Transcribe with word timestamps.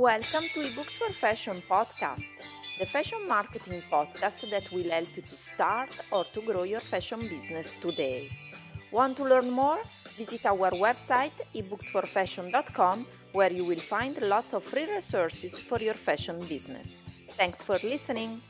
Welcome 0.00 0.44
to 0.54 0.60
eBooks 0.60 0.96
for 0.96 1.12
Fashion 1.12 1.62
podcast, 1.68 2.48
the 2.78 2.86
fashion 2.86 3.18
marketing 3.28 3.82
podcast 3.90 4.48
that 4.50 4.72
will 4.72 4.88
help 4.88 5.14
you 5.14 5.20
to 5.20 5.36
start 5.36 6.00
or 6.10 6.24
to 6.32 6.40
grow 6.40 6.62
your 6.62 6.80
fashion 6.80 7.20
business 7.20 7.74
today. 7.82 8.30
Want 8.90 9.18
to 9.18 9.24
learn 9.24 9.50
more? 9.50 9.78
Visit 10.16 10.46
our 10.46 10.70
website 10.70 11.36
ebooksforfashion.com 11.54 13.06
where 13.32 13.52
you 13.52 13.66
will 13.66 13.84
find 13.94 14.18
lots 14.22 14.54
of 14.54 14.62
free 14.62 14.90
resources 14.90 15.58
for 15.58 15.78
your 15.78 15.92
fashion 15.92 16.40
business. 16.48 16.96
Thanks 17.28 17.62
for 17.62 17.74
listening. 17.74 18.40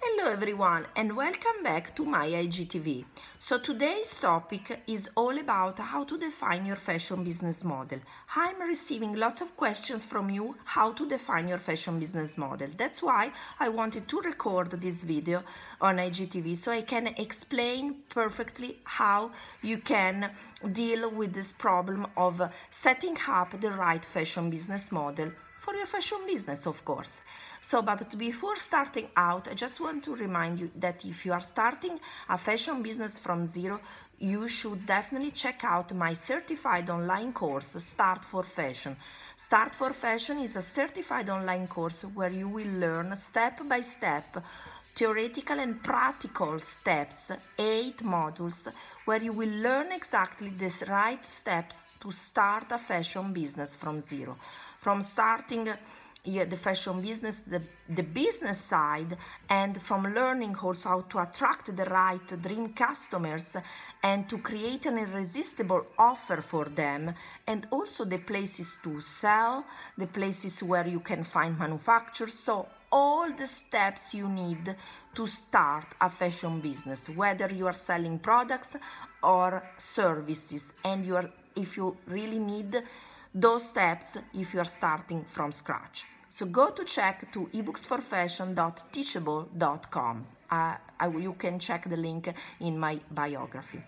Hello 0.00 0.32
everyone 0.32 0.86
and 0.96 1.14
welcome 1.14 1.62
back 1.62 1.94
to 1.96 2.06
my 2.06 2.28
IGTV. 2.28 3.04
So 3.46 3.58
today's 3.58 4.18
topic 4.18 4.80
is 4.86 5.10
all 5.14 5.38
about 5.38 5.78
how 5.78 6.04
to 6.04 6.16
define 6.16 6.64
your 6.64 6.76
fashion 6.76 7.24
business 7.24 7.62
model. 7.62 7.98
I'm 8.34 8.58
receiving 8.62 9.16
lots 9.16 9.42
of 9.42 9.54
questions 9.54 10.02
from 10.02 10.30
you 10.30 10.56
how 10.64 10.92
to 10.92 11.06
define 11.06 11.48
your 11.48 11.58
fashion 11.58 12.00
business 12.00 12.38
model. 12.38 12.68
That's 12.74 13.02
why 13.02 13.32
I 13.60 13.68
wanted 13.68 14.08
to 14.08 14.20
record 14.22 14.70
this 14.70 15.04
video 15.04 15.42
on 15.78 15.98
IGTV 15.98 16.56
so 16.56 16.72
I 16.72 16.80
can 16.80 17.08
explain 17.18 17.96
perfectly 18.08 18.78
how 18.84 19.32
you 19.60 19.76
can 19.76 20.30
deal 20.72 21.10
with 21.10 21.34
this 21.34 21.52
problem 21.52 22.06
of 22.16 22.40
setting 22.70 23.18
up 23.28 23.60
the 23.60 23.72
right 23.72 24.06
fashion 24.06 24.48
business 24.48 24.90
model 24.90 25.32
for 25.64 25.74
your 25.74 25.86
fashion 25.86 26.18
business, 26.26 26.66
of 26.66 26.84
course. 26.84 27.22
So, 27.62 27.80
but 27.80 28.18
before 28.18 28.56
starting 28.56 29.08
out, 29.16 29.48
I 29.48 29.54
just 29.54 29.80
want 29.80 30.04
to 30.04 30.14
remind 30.14 30.60
you 30.60 30.70
that 30.76 31.02
if 31.06 31.24
you 31.24 31.32
are 31.32 31.40
starting 31.40 31.98
a 32.28 32.36
fashion 32.36 32.82
business 32.82 33.18
from 33.18 33.46
zero, 33.46 33.80
you 34.18 34.46
should 34.46 34.84
definitely 34.84 35.30
check 35.30 35.64
out 35.64 35.94
my 35.94 36.12
certified 36.12 36.90
online 36.90 37.32
course, 37.32 37.82
Start 37.82 38.26
for 38.26 38.42
Fashion. 38.42 38.94
Start 39.36 39.74
for 39.74 39.94
Fashion 39.94 40.38
is 40.40 40.56
a 40.56 40.62
certified 40.62 41.30
online 41.30 41.66
course 41.66 42.02
where 42.14 42.30
you 42.30 42.48
will 42.48 42.72
learn 42.78 43.16
step 43.16 43.66
by 43.66 43.80
step 43.80 44.44
theoretical 44.94 45.58
and 45.58 45.82
practical 45.82 46.60
steps, 46.60 47.32
eight 47.58 47.98
modules, 47.98 48.68
where 49.04 49.22
you 49.22 49.32
will 49.32 49.48
learn 49.48 49.92
exactly 49.92 50.50
the 50.50 50.72
right 50.88 51.24
steps 51.24 51.88
to 52.00 52.10
start 52.10 52.72
a 52.72 52.78
fashion 52.78 53.32
business 53.32 53.74
from 53.74 54.00
zero. 54.00 54.36
From 54.78 55.02
starting 55.02 55.68
yeah, 56.24 56.44
the 56.44 56.56
fashion 56.56 57.02
business, 57.02 57.42
the, 57.46 57.60
the 57.88 58.02
business 58.02 58.58
side, 58.58 59.16
and 59.48 59.80
from 59.80 60.04
learning 60.14 60.56
also 60.56 60.88
how 60.88 61.00
to 61.02 61.18
attract 61.18 61.76
the 61.76 61.84
right 61.84 62.42
dream 62.42 62.72
customers 62.72 63.56
and 64.02 64.26
to 64.28 64.38
create 64.38 64.86
an 64.86 64.98
irresistible 64.98 65.86
offer 65.98 66.40
for 66.40 66.64
them, 66.64 67.12
and 67.46 67.66
also 67.70 68.06
the 68.06 68.18
places 68.18 68.78
to 68.82 69.00
sell, 69.02 69.64
the 69.98 70.06
places 70.06 70.62
where 70.62 70.86
you 70.86 71.00
can 71.00 71.24
find 71.24 71.58
manufacturers. 71.58 72.32
So, 72.32 72.66
all 72.90 73.30
the 73.30 73.46
steps 73.46 74.14
you 74.14 74.28
need 74.28 74.74
to 75.14 75.26
start 75.26 75.86
a 76.00 76.08
fashion 76.08 76.60
business, 76.60 77.08
whether 77.10 77.52
you 77.52 77.66
are 77.66 77.74
selling 77.74 78.18
products 78.18 78.76
or 79.22 79.62
services, 79.76 80.72
and 80.84 81.04
you 81.04 81.16
are, 81.16 81.28
if 81.54 81.76
you 81.76 81.96
really 82.06 82.38
need 82.38 82.82
those 83.34 83.68
steps 83.68 84.16
if 84.32 84.54
you 84.54 84.60
are 84.60 84.64
starting 84.64 85.24
from 85.24 85.50
scratch. 85.50 86.06
So 86.36 86.46
go 86.46 86.70
to 86.70 86.82
check 86.82 87.30
to 87.30 87.48
ebooksforfashion.teachable.com. 87.54 90.26
Uh, 90.50 90.74
I, 90.98 91.06
you 91.06 91.34
can 91.34 91.60
check 91.60 91.88
the 91.88 91.96
link 91.96 92.28
in 92.58 92.76
my 92.76 92.98
biography. 93.08 93.80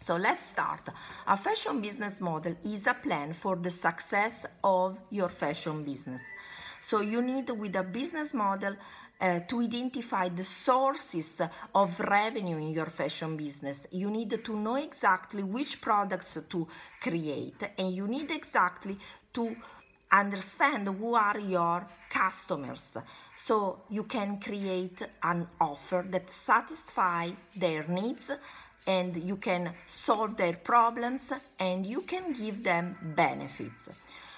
So 0.00 0.16
let's 0.16 0.42
start. 0.42 0.88
A 1.28 1.36
fashion 1.36 1.80
business 1.80 2.20
model 2.20 2.56
is 2.64 2.88
a 2.88 2.94
plan 2.94 3.34
for 3.34 3.54
the 3.54 3.70
success 3.70 4.46
of 4.64 4.98
your 5.10 5.28
fashion 5.28 5.84
business. 5.84 6.24
So 6.80 7.02
you 7.02 7.22
need 7.22 7.48
with 7.50 7.76
a 7.76 7.84
business 7.84 8.34
model 8.34 8.74
uh, 9.20 9.38
to 9.46 9.60
identify 9.60 10.28
the 10.28 10.42
sources 10.42 11.40
of 11.72 12.00
revenue 12.00 12.56
in 12.56 12.72
your 12.72 12.86
fashion 12.86 13.36
business. 13.36 13.86
You 13.92 14.10
need 14.10 14.44
to 14.44 14.56
know 14.56 14.74
exactly 14.74 15.44
which 15.44 15.80
products 15.80 16.36
to 16.48 16.66
create 17.00 17.62
and 17.78 17.94
you 17.94 18.08
need 18.08 18.32
exactly 18.32 18.98
to 19.34 19.54
understand 20.12 20.88
who 20.88 21.14
are 21.14 21.38
your 21.38 21.86
customers. 22.08 22.96
So 23.34 23.80
you 23.88 24.04
can 24.04 24.38
create 24.38 25.02
an 25.22 25.46
offer 25.60 26.04
that 26.10 26.30
satisfy 26.30 27.30
their 27.56 27.84
needs 27.84 28.30
and 28.86 29.16
you 29.16 29.36
can 29.36 29.72
solve 29.86 30.36
their 30.36 30.54
problems 30.54 31.32
and 31.58 31.86
you 31.86 32.02
can 32.02 32.32
give 32.32 32.64
them 32.64 32.96
benefits. 33.14 33.90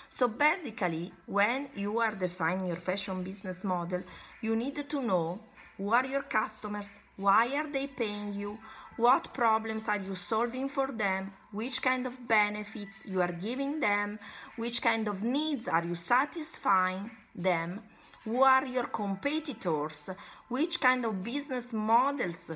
So 0.09 0.29
basically 0.29 1.13
when 1.27 1.69
you 1.75 2.01
are 2.01 2.15
defining 2.15 2.67
your 2.67 2.77
fashion 2.77 3.23
business 3.23 3.65
model 3.65 4.03
you 4.41 4.55
need 4.57 4.89
to 4.89 5.01
know 5.01 5.41
who 5.79 5.91
are 5.91 6.05
your 6.05 6.23
customers 6.23 6.91
why 7.17 7.55
are 7.57 7.71
they 7.71 7.87
paying 7.87 8.33
you 8.35 8.59
what 8.97 9.33
problems 9.33 9.89
are 9.89 9.99
you 10.01 10.15
solving 10.15 10.69
for 10.69 10.93
them, 10.93 11.33
which 11.51 11.81
kind 11.83 12.07
of 12.07 12.27
benefits 12.29 13.07
you 13.07 13.21
are 13.21 13.33
giving 13.33 13.81
them, 13.81 14.19
which 14.57 14.83
kind 14.83 15.09
of 15.09 15.23
needs 15.23 15.69
are 15.69 15.85
you 15.85 15.95
satisfying 15.95 17.11
them, 17.35 17.81
who 18.25 18.43
are 18.43 18.67
your 18.67 18.85
competitors, 18.85 20.11
which 20.49 20.81
kind 20.81 21.05
of 21.05 21.23
business 21.25 21.73
models 21.73 22.53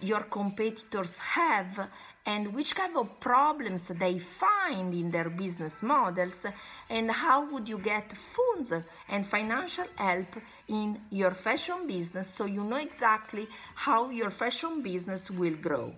your 0.00 0.22
competitors 0.22 1.18
have 1.18 1.88
and 2.26 2.54
which 2.54 2.76
kind 2.76 2.96
of 2.96 3.18
problems 3.18 3.88
they 3.88 4.18
find 4.18 4.92
in 4.94 5.10
their 5.10 5.30
business 5.30 5.82
models 5.82 6.46
and 6.88 7.10
how 7.10 7.50
would 7.50 7.68
you 7.68 7.78
get 7.78 8.12
funds 8.12 8.72
and 9.08 9.26
financial 9.26 9.86
help 9.96 10.36
in 10.68 11.00
your 11.10 11.30
fashion 11.30 11.86
business 11.86 12.28
so 12.28 12.44
you 12.44 12.62
know 12.62 12.76
exactly 12.76 13.48
how 13.74 14.10
your 14.10 14.30
fashion 14.30 14.82
business 14.82 15.30
will 15.30 15.56
grow. 15.56 15.92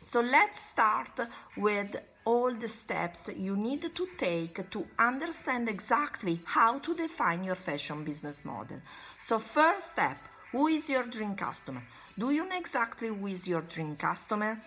So 0.00 0.20
let's 0.20 0.60
start 0.60 1.20
with 1.56 1.96
all 2.24 2.52
the 2.52 2.68
steps 2.68 3.30
you 3.36 3.56
need 3.56 3.94
to 3.94 4.08
take 4.16 4.68
to 4.70 4.86
understand 4.98 5.68
exactly 5.68 6.40
how 6.44 6.78
to 6.80 6.94
define 6.94 7.44
your 7.44 7.54
fashion 7.54 8.04
business 8.04 8.44
model. 8.44 8.78
So 9.18 9.38
first 9.38 9.92
step, 9.92 10.18
who 10.50 10.66
is 10.68 10.88
your 10.90 11.04
dream 11.04 11.34
customer? 11.34 11.82
Do 12.18 12.30
you 12.30 12.46
know 12.46 12.58
exactly 12.58 13.08
who 13.08 13.26
is 13.26 13.48
your 13.48 13.62
dream 13.62 13.96
customer? 13.96 14.58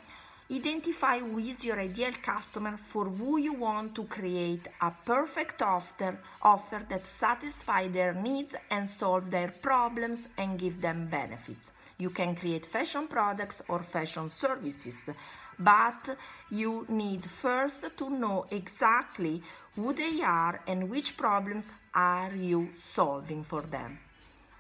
Identify 0.52 1.20
who 1.20 1.40
is 1.40 1.66
your 1.66 1.80
ideal 1.80 2.12
customer 2.22 2.78
for 2.78 3.06
who 3.06 3.38
you 3.40 3.54
want 3.54 3.96
to 3.96 4.04
create 4.04 4.68
a 4.80 4.92
perfect 4.92 5.64
offer, 5.64 6.20
offer 6.40 6.86
that 6.88 7.08
satisfies 7.08 7.92
their 7.92 8.14
needs 8.14 8.56
and 8.70 8.88
solve 8.88 9.32
their 9.32 9.48
problems 9.48 10.28
and 10.38 10.60
give 10.60 10.80
them 10.82 11.08
benefits. 11.08 11.72
You 11.98 12.12
can 12.12 12.36
create 12.36 12.68
fashion 12.68 13.08
products 13.08 13.64
or 13.68 13.80
fashion 13.82 14.30
services, 14.30 15.10
but 15.58 16.16
you 16.52 16.86
need 16.90 17.26
first 17.26 17.98
to 17.98 18.10
know 18.12 18.46
exactly 18.52 19.42
who 19.76 19.94
they 19.94 20.22
are 20.22 20.62
and 20.68 20.92
which 20.92 21.18
problems 21.18 21.74
are 21.96 22.32
you 22.36 22.70
solving 22.76 23.44
for 23.44 23.62
them. 23.64 23.98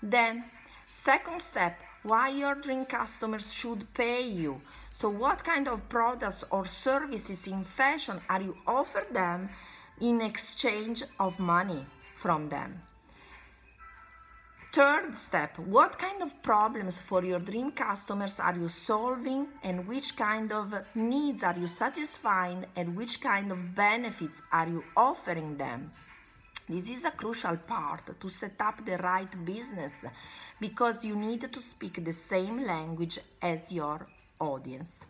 Then, 0.01 0.45
second 0.87 1.43
step, 1.43 1.77
why 2.01 2.29
your 2.29 2.55
dream 2.55 2.85
customers 2.85 3.53
should 3.53 3.91
pay 3.93 4.27
you. 4.27 4.61
So 4.95 5.09
what 5.09 5.43
kind 5.43 5.67
of 5.67 5.89
products 5.89 6.45
or 6.51 6.63
services 6.63 7.47
in 7.47 7.65
fashion 7.65 8.21
are 8.29 8.41
you 8.41 8.55
offer 8.65 9.05
them 9.11 9.49
in 9.99 10.21
exchange 10.21 11.03
of 11.19 11.37
money 11.37 11.85
from 12.15 12.45
them? 12.45 12.81
Third 14.71 15.17
step, 15.17 15.59
what 15.59 15.99
kind 15.99 16.23
of 16.23 16.41
problems 16.41 17.01
for 17.01 17.25
your 17.25 17.39
dream 17.39 17.71
customers 17.71 18.39
are 18.39 18.55
you 18.55 18.69
solving 18.69 19.47
and 19.63 19.85
which 19.85 20.15
kind 20.15 20.53
of 20.53 20.73
needs 20.95 21.43
are 21.43 21.57
you 21.59 21.67
satisfying 21.67 22.65
and 22.77 22.95
which 22.95 23.19
kind 23.19 23.51
of 23.51 23.75
benefits 23.75 24.41
are 24.53 24.69
you 24.69 24.81
offering 24.95 25.57
them? 25.57 25.91
This 26.69 26.89
is 26.89 27.03
a 27.03 27.11
crucial 27.11 27.57
part 27.57 28.17
to 28.17 28.29
set 28.29 28.61
up 28.61 28.85
the 28.85 28.97
right 28.99 29.43
business 29.43 30.05
because 30.61 31.03
you 31.03 31.17
need 31.17 31.51
to 31.51 31.61
speak 31.61 32.05
the 32.05 32.13
same 32.13 32.65
language 32.65 33.19
as 33.41 33.73
your 33.73 34.07
audience. 34.39 35.05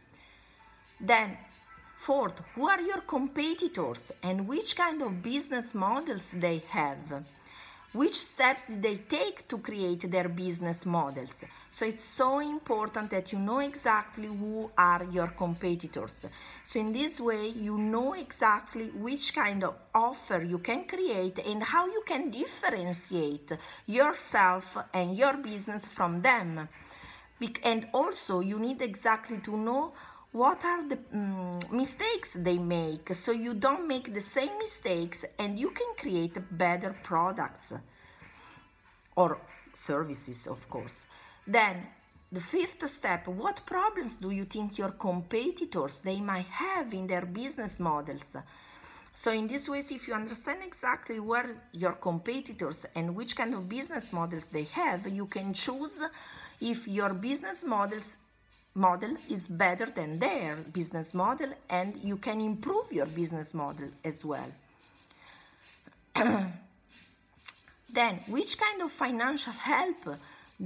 Then, 0.99 1.37
fourth, 1.97 2.41
who 2.53 2.67
are 2.67 2.81
your 2.81 3.01
competitors 3.01 4.11
and 4.23 4.47
which 4.47 4.75
kind 4.75 5.01
of 5.01 5.21
business 5.21 5.73
models 5.73 6.31
they 6.35 6.61
have? 6.69 7.25
which 7.95 8.15
steps 8.15 8.67
did 8.67 8.81
they 8.81 8.97
take 8.97 9.47
to 9.47 9.57
create 9.57 10.11
their 10.11 10.27
business 10.27 10.85
models 10.85 11.45
so 11.69 11.85
it's 11.85 12.03
so 12.03 12.39
important 12.39 13.09
that 13.09 13.31
you 13.31 13.39
know 13.39 13.59
exactly 13.59 14.27
who 14.27 14.69
are 14.77 15.05
your 15.11 15.27
competitors 15.27 16.25
so 16.61 16.77
in 16.77 16.91
this 16.91 17.21
way 17.21 17.47
you 17.47 17.77
know 17.77 18.13
exactly 18.13 18.87
which 19.05 19.33
kind 19.33 19.63
of 19.63 19.75
offer 19.93 20.43
you 20.43 20.57
can 20.57 20.83
create 20.83 21.39
and 21.39 21.63
how 21.63 21.85
you 21.85 22.03
can 22.05 22.29
differentiate 22.29 23.53
yourself 23.87 24.77
and 24.93 25.17
your 25.17 25.37
business 25.37 25.87
from 25.87 26.21
them 26.21 26.67
and 27.63 27.87
also 27.93 28.39
you 28.39 28.59
need 28.59 28.81
exactly 28.81 29.37
to 29.39 29.57
know 29.57 29.93
what 30.31 30.65
are 30.65 30.87
the 30.87 30.99
um, 31.13 31.59
mistakes 31.71 32.35
they 32.37 32.57
make. 32.57 33.13
So 33.13 33.31
you 33.31 33.53
don't 33.53 33.87
make 33.87 34.13
the 34.13 34.19
same 34.19 34.57
mistakes 34.57 35.23
and 35.39 35.57
you 35.57 35.69
can 35.69 35.87
create 35.97 36.37
better 36.51 36.93
products 37.03 37.73
or 39.15 39.37
services 39.73 40.47
of 40.47 40.69
course. 40.69 41.07
Then 41.47 41.87
the 42.31 42.41
fifth 42.41 42.87
step 42.89 43.27
what 43.27 43.61
problems 43.65 44.15
do 44.17 44.31
you 44.31 44.45
think 44.45 44.77
your 44.77 44.91
competitors 44.91 46.01
they 46.01 46.19
might 46.19 46.47
have 46.47 46.93
in 46.93 47.07
their 47.07 47.25
business 47.25 47.79
models? 47.79 48.35
So 49.13 49.31
in 49.31 49.47
this 49.47 49.69
way 49.69 49.79
if 49.79 50.07
you 50.07 50.13
understand 50.13 50.59
exactly 50.63 51.21
where 51.21 51.61
your 51.71 51.93
competitors 51.93 52.85
and 52.95 53.15
which 53.15 53.37
kind 53.37 53.53
of 53.53 53.69
business 53.69 54.11
models 54.11 54.47
they 54.47 54.63
have 54.63 55.07
you 55.07 55.27
can 55.27 55.53
choose 55.53 56.01
if 56.61 56.87
your 56.87 57.13
business 57.13 57.63
models 57.63 58.17
model 58.75 59.15
is 59.29 59.47
better 59.47 59.85
than 59.85 60.19
their 60.19 60.55
business 60.55 61.13
model 61.13 61.49
and 61.69 61.95
you 62.03 62.17
can 62.17 62.41
improve 62.41 62.91
your 62.91 63.05
business 63.05 63.53
model 63.53 63.87
as 64.03 64.23
well. 64.25 64.51
then, 67.93 68.19
which 68.27 68.57
kind 68.57 68.81
of 68.81 68.91
financial 68.91 69.53
help 69.53 70.17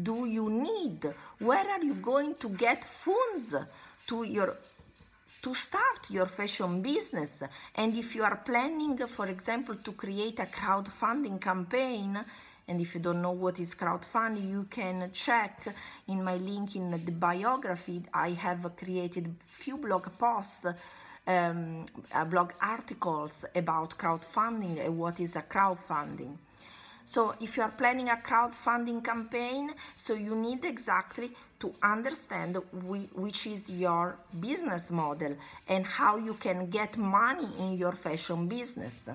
do 0.03 0.25
you 0.25 0.49
need? 0.49 1.13
Where 1.39 1.69
are 1.69 1.83
you 1.83 1.95
going 1.95 2.35
to 2.35 2.49
get 2.49 2.83
funds 2.83 3.55
to 4.07 4.23
your 4.23 4.55
to 5.41 5.53
start 5.53 6.09
your 6.09 6.25
fashion 6.25 6.81
business? 6.81 7.43
And 7.75 7.95
if 7.95 8.15
you 8.15 8.23
are 8.23 8.37
planning, 8.37 8.97
for 9.07 9.27
example, 9.27 9.75
to 9.75 9.91
create 9.93 10.39
a 10.39 10.45
crowdfunding 10.45 11.39
campaign, 11.39 12.19
and 12.69 12.79
if 12.79 12.93
you 12.93 13.01
don't 13.01 13.21
know 13.21 13.31
what 13.31 13.59
is 13.59 13.73
crowdfunding, 13.73 14.47
you 14.47 14.67
can 14.69 15.09
check 15.11 15.67
in 16.07 16.23
my 16.23 16.35
link 16.37 16.75
in 16.75 16.91
the 16.91 17.11
biography. 17.11 18.03
I 18.13 18.29
have 18.31 18.75
created 18.77 19.33
few 19.47 19.77
blog 19.77 20.07
posts, 20.19 20.67
um, 21.25 21.85
uh, 22.13 22.25
blog 22.25 22.51
articles 22.61 23.43
about 23.55 23.97
crowdfunding 23.97 24.85
and 24.85 24.97
what 24.99 25.19
is 25.19 25.35
a 25.35 25.41
crowdfunding. 25.41 26.37
So 27.05 27.33
if 27.41 27.57
you 27.57 27.63
are 27.63 27.71
planning 27.71 28.09
a 28.09 28.17
crowdfunding 28.17 29.03
campaign, 29.03 29.73
so 29.95 30.13
you 30.13 30.35
need 30.35 30.63
exactly 30.63 31.31
to 31.59 31.73
understand 31.81 32.57
which 32.71 33.47
is 33.47 33.67
your 33.71 34.15
business 34.39 34.91
model 34.91 35.35
and 35.67 35.87
how 35.87 36.17
you 36.17 36.35
can 36.35 36.69
get 36.69 36.97
money 36.97 37.47
in 37.57 37.79
your 37.79 37.93
fashion 37.93 38.47
business. 38.47 39.09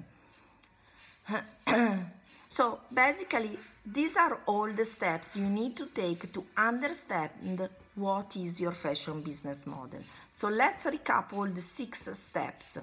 So 2.56 2.79
basically, 2.95 3.59
these 3.85 4.17
are 4.17 4.39
all 4.47 4.71
the 4.71 4.85
steps 4.85 5.37
you 5.37 5.45
need 5.45 5.77
to 5.77 5.87
take 5.87 6.33
to 6.33 6.45
understand 6.56 7.69
what 7.97 8.37
is 8.37 8.61
your 8.61 8.71
fashion 8.71 9.23
business 9.23 9.67
model. 9.67 9.99
So 10.31 10.47
let's 10.51 10.85
recap 10.85 11.33
all 11.33 11.49
the 11.49 11.61
six 11.61 12.09
steps. 12.12 12.79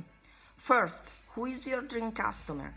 First, 0.57 1.05
who 1.29 1.45
is 1.45 1.65
your 1.65 1.83
dream 1.83 2.11
customer? 2.11 2.73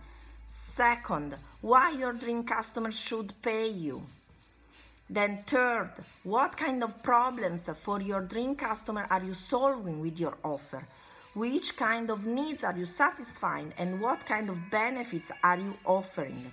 Second, 0.46 1.34
why 1.62 1.90
your 1.90 2.12
dream 2.12 2.44
customer 2.44 2.92
should 2.92 3.34
pay 3.42 3.66
you. 3.66 4.00
Then 5.10 5.42
third, 5.48 5.90
what 6.22 6.56
kind 6.56 6.84
of 6.84 7.02
problems 7.02 7.68
for 7.82 8.00
your 8.00 8.20
dream 8.20 8.54
customer 8.54 9.08
are 9.10 9.24
you 9.24 9.34
solving 9.34 10.00
with 10.00 10.20
your 10.20 10.36
offer? 10.44 10.84
Which 11.34 11.76
kind 11.76 12.08
of 12.08 12.24
needs 12.24 12.62
are 12.62 12.78
you 12.78 12.84
satisfying 12.84 13.72
and 13.78 14.00
what 14.00 14.24
kind 14.24 14.48
of 14.48 14.70
benefits 14.70 15.32
are 15.42 15.58
you 15.58 15.76
offering? 15.84 16.52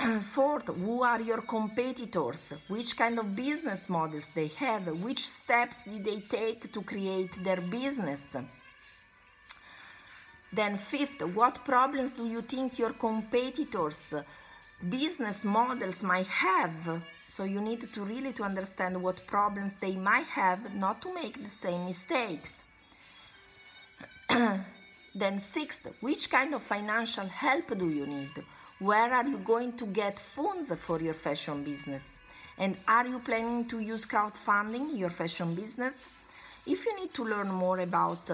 Fourth, 0.00 0.68
who 0.68 1.02
are 1.02 1.20
your 1.20 1.42
competitors? 1.42 2.54
Which 2.68 2.96
kind 2.96 3.18
of 3.18 3.36
business 3.36 3.86
models 3.86 4.30
they 4.34 4.46
have? 4.56 4.86
Which 5.02 5.28
steps 5.28 5.84
did 5.84 6.04
they 6.04 6.20
take 6.20 6.72
to 6.72 6.80
create 6.80 7.44
their 7.44 7.60
business? 7.60 8.34
Then 10.50 10.78
fifth, 10.78 11.22
what 11.34 11.62
problems 11.66 12.12
do 12.12 12.26
you 12.26 12.40
think 12.40 12.78
your 12.78 12.94
competitors 12.94 14.14
business 14.88 15.44
models 15.44 16.02
might 16.02 16.28
have? 16.28 17.02
So 17.26 17.44
you 17.44 17.60
need 17.60 17.82
to 17.92 18.00
really 18.02 18.32
to 18.32 18.42
understand 18.42 19.00
what 19.02 19.26
problems 19.26 19.76
they 19.76 19.96
might 19.96 20.26
have 20.28 20.74
not 20.74 21.02
to 21.02 21.12
make 21.12 21.42
the 21.42 21.50
same 21.50 21.84
mistakes. 21.84 22.64
then 25.14 25.38
sixth, 25.38 25.86
which 26.00 26.30
kind 26.30 26.54
of 26.54 26.62
financial 26.62 27.26
help 27.26 27.78
do 27.78 27.90
you 27.90 28.06
need? 28.06 28.42
Where 28.80 29.12
are 29.12 29.26
you 29.26 29.36
going 29.36 29.74
to 29.74 29.84
get 29.84 30.18
funds 30.18 30.72
for 30.72 31.02
your 31.02 31.12
fashion 31.12 31.62
business? 31.62 32.18
And 32.56 32.78
are 32.88 33.06
you 33.06 33.18
planning 33.18 33.66
to 33.66 33.78
use 33.78 34.06
crowdfunding 34.06 34.96
your 34.98 35.10
fashion 35.10 35.54
business? 35.54 36.08
If 36.66 36.86
you 36.86 36.98
need 36.98 37.12
to 37.12 37.24
learn 37.24 37.48
more 37.48 37.80
about 37.80 38.30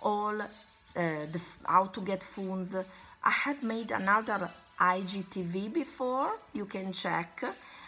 all 0.00 0.40
uh, 0.40 0.46
the, 0.94 1.40
how 1.64 1.86
to 1.86 2.00
get 2.00 2.22
funds, 2.22 2.76
I 2.76 3.30
have 3.30 3.64
made 3.64 3.90
another 3.90 4.48
IGTV 4.80 5.72
before, 5.72 6.30
you 6.52 6.66
can 6.66 6.92
check, 6.92 7.42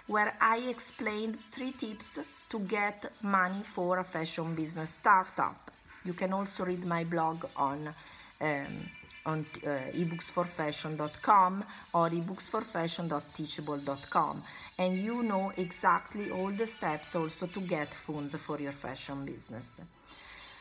where 0.08 0.34
I 0.40 0.58
explained 0.68 1.38
three 1.52 1.70
tips 1.70 2.18
to 2.48 2.58
get 2.58 3.12
money 3.22 3.62
for 3.62 3.98
a 4.00 4.04
fashion 4.04 4.56
business 4.56 4.90
startup. 4.90 5.70
You 6.04 6.14
can 6.14 6.32
also 6.32 6.64
read 6.64 6.84
my 6.84 7.04
blog 7.04 7.44
on 7.56 7.94
um, 8.40 8.66
on 9.26 9.44
uh, 9.64 9.68
ebooksforfashion.com 9.92 11.64
or 11.94 12.10
ebooksforfashion.teachable.com 12.10 14.42
and 14.78 14.98
you 14.98 15.22
know 15.22 15.52
exactly 15.56 16.30
all 16.30 16.50
the 16.50 16.66
steps 16.66 17.14
also 17.14 17.46
to 17.46 17.60
get 17.60 17.92
funds 17.92 18.34
for 18.36 18.58
your 18.58 18.72
fashion 18.72 19.24
business. 19.24 19.80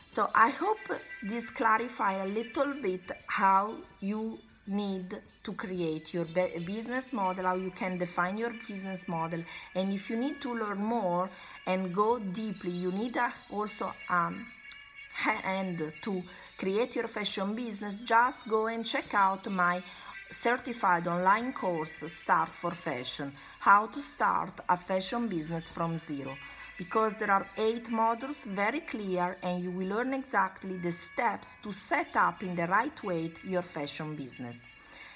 So 0.08 0.28
I 0.34 0.50
hope 0.50 0.78
this 1.22 1.50
clarify 1.50 2.24
a 2.24 2.26
little 2.26 2.74
bit 2.74 3.10
how 3.26 3.74
you 4.00 4.38
need 4.66 5.06
to 5.42 5.52
create 5.52 6.12
your 6.12 6.24
business 6.24 7.12
model, 7.12 7.44
how 7.44 7.54
you 7.54 7.70
can 7.70 7.96
define 7.96 8.36
your 8.36 8.52
business 8.66 9.08
model. 9.08 9.42
And 9.74 9.92
if 9.92 10.10
you 10.10 10.16
need 10.16 10.40
to 10.42 10.54
learn 10.54 10.82
more 10.82 11.30
and 11.66 11.94
go 11.94 12.18
deeply, 12.18 12.72
you 12.72 12.92
need 12.92 13.16
also 13.50 13.92
um, 14.08 14.46
and 15.44 15.92
to 16.02 16.22
create 16.56 16.96
your 16.96 17.08
fashion 17.08 17.54
business, 17.54 17.98
just 18.04 18.48
go 18.48 18.66
and 18.66 18.84
check 18.84 19.12
out 19.14 19.50
my 19.50 19.82
certified 20.30 21.08
online 21.08 21.52
course 21.52 22.04
Start 22.06 22.50
for 22.50 22.70
Fashion 22.70 23.32
How 23.58 23.86
to 23.86 24.00
Start 24.00 24.52
a 24.68 24.76
Fashion 24.76 25.28
Business 25.28 25.68
from 25.68 25.98
Zero. 25.98 26.36
Because 26.78 27.18
there 27.18 27.30
are 27.30 27.46
eight 27.58 27.86
modules 27.90 28.46
very 28.46 28.80
clear 28.80 29.36
and 29.42 29.62
you 29.62 29.70
will 29.70 29.88
learn 29.88 30.14
exactly 30.14 30.76
the 30.78 30.92
steps 30.92 31.56
to 31.62 31.72
set 31.72 32.16
up 32.16 32.42
in 32.42 32.54
the 32.54 32.66
right 32.66 33.02
way 33.04 33.30
your 33.44 33.62
fashion 33.62 34.16
business. 34.16 34.68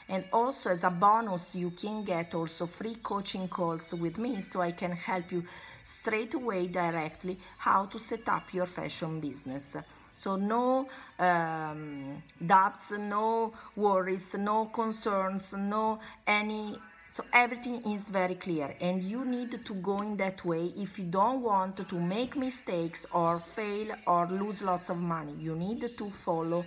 And 0.09 0.25
also 0.33 0.71
as 0.71 0.85
a 0.85 0.91
bonus, 0.91 1.55
you 1.55 1.71
can 1.71 2.05
get 2.05 2.35
also 2.35 2.67
free 2.67 2.97
coaching 2.97 3.49
calls 3.49 3.95
with 3.95 4.19
me 4.19 4.41
so 4.41 4.61
I 4.61 4.73
can 4.73 4.93
help 4.93 5.33
you 5.33 5.45
straight 5.83 6.35
away 6.35 6.67
directly 6.67 7.39
how 7.59 7.87
to 7.87 7.99
set 7.99 8.29
up 8.29 8.53
your 8.53 8.67
fashion 8.67 9.21
business. 9.21 9.77
So 10.13 10.37
no 10.37 10.89
um, 11.19 12.23
doubts, 12.45 12.93
no 12.93 13.53
worries, 13.77 14.35
no 14.35 14.67
concerns, 14.67 15.55
no 15.57 15.99
any 16.27 16.79
so 17.07 17.23
everything 17.33 17.81
is 17.93 18.09
very 18.09 18.35
clear 18.35 18.75
and 18.81 19.01
you 19.01 19.25
need 19.25 19.65
to 19.65 19.75
go 19.75 19.99
in 19.99 20.17
that 20.17 20.45
way 20.45 20.73
if 20.77 20.99
you 20.99 21.05
don't 21.05 21.43
want 21.43 21.77
to 21.89 22.01
make 22.01 22.35
mistakes 22.35 23.07
or 23.13 23.39
fail 23.39 23.95
or 24.07 24.27
lose 24.27 24.63
lots 24.63 24.91
of 24.91 24.97
money. 24.97 25.35
You 25.39 25.55
need 25.55 25.97
to 25.97 26.11
follow 26.11 26.65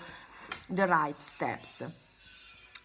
the 0.69 0.87
right 0.87 1.21
steps. 1.21 1.83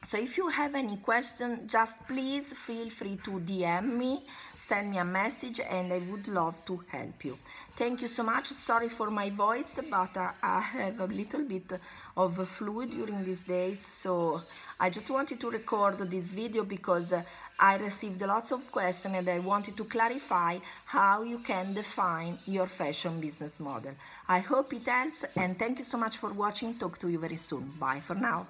So 0.05 0.19
if 0.19 0.37
you 0.37 0.49
have 0.49 0.75
any 0.75 0.97
question, 0.97 1.61
just 1.67 1.97
please 2.09 2.53
feel 2.53 2.91
free 2.91 3.19
to 3.25 3.31
DM 3.39 3.97
me, 3.97 4.23
send 4.57 4.91
me 4.91 4.99
a 4.99 5.05
message 5.05 5.61
and 5.61 5.93
I 5.93 5.99
would 6.11 6.27
love 6.27 6.57
to 6.67 6.83
help 6.89 7.25
you. 7.25 7.39
Thank 7.77 8.03
you 8.03 8.09
so 8.09 8.25
much. 8.25 8.49
Sorry 8.49 8.89
for 8.89 9.11
my 9.11 9.31
voice, 9.31 9.79
but 9.89 10.17
uh, 10.17 10.33
I 10.43 10.61
have 10.61 11.01
a 11.01 11.07
little 11.07 11.43
bit 11.43 11.73
of 12.17 12.47
flu 12.49 12.85
during 12.87 13.25
these 13.25 13.43
days. 13.43 13.81
So 13.81 14.43
I 14.81 14.91
just 14.91 15.09
wanted 15.09 15.41
to 15.41 15.51
record 15.51 15.99
this 16.11 16.33
video 16.33 16.65
because 16.65 17.13
uh, 17.13 17.23
I 17.61 17.77
received 17.77 18.21
lots 18.23 18.51
of 18.51 18.71
questions 18.73 19.15
and 19.17 19.29
I 19.29 19.39
wanted 19.39 19.77
to 19.77 19.85
clarify 19.85 20.59
how 20.85 21.23
you 21.23 21.39
can 21.39 21.75
define 21.75 22.41
your 22.45 22.67
fashion 22.67 23.21
business 23.21 23.61
model. 23.61 23.93
I 24.29 24.41
hope 24.41 24.75
it 24.75 24.87
helps 24.87 25.25
and 25.37 25.57
thank 25.57 25.79
you 25.79 25.85
so 25.85 25.97
much 25.97 26.19
for 26.19 26.33
watching. 26.33 26.75
Talk 26.75 26.99
to 26.99 27.09
you 27.09 27.21
very 27.21 27.37
soon. 27.37 27.73
Bye 27.79 28.01
for 28.01 28.17
now. 28.17 28.49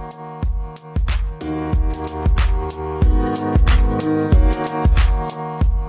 Thank 0.00 0.14
you. 5.64 5.79